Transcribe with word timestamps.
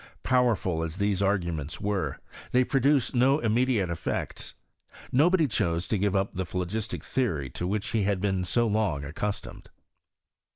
Powerful 0.23 0.81
as 0.81 0.95
these 0.95 1.21
arguments 1.21 1.79
were, 1.79 2.17
they 2.53 2.63
produced 2.63 3.13
no 3.13 3.37
immediate 3.37 3.91
effects. 3.91 4.55
JNobody 5.13 5.47
chose 5.47 5.87
to 5.89 5.97
give 5.99 6.15
up 6.15 6.33
the 6.33 6.43
phlogistic 6.43 7.03
theory 7.03 7.51
to 7.51 7.67
which 7.67 7.89
he 7.89 8.01
had 8.01 8.19
been 8.19 8.43
so 8.43 8.65
long 8.65 9.03
accustomed. 9.03 9.69